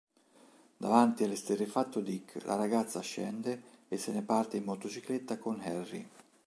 Davanti 0.77 1.23
all'esterrefatto 1.23 1.99
Dick, 1.99 2.43
la 2.45 2.55
ragazza 2.55 3.01
scende 3.01 3.61
e 3.87 3.97
se 3.97 4.11
ne 4.11 4.23
parte 4.23 4.57
in 4.57 4.63
motocicletta 4.63 5.37
con 5.37 5.61
Harry. 5.61 6.09